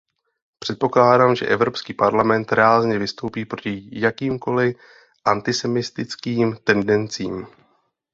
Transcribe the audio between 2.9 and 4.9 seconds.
vystoupí proti jakýmkoli